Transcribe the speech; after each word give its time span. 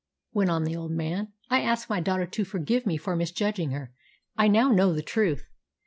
went 0.33 0.49
on 0.49 0.63
the 0.63 0.75
old 0.75 0.89
man. 0.89 1.31
"I 1.51 1.61
ask 1.61 1.87
my 1.87 1.99
daughter 1.99 2.25
to 2.25 2.43
forgive 2.43 2.87
me 2.87 2.97
for 2.97 3.15
misjudging 3.15 3.69
her. 3.69 3.93
I 4.35 4.47
now 4.47 4.71
know 4.71 4.93
the 4.93 5.03
truth. 5.03 5.43